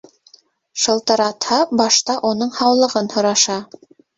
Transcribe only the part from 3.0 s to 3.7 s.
һораша.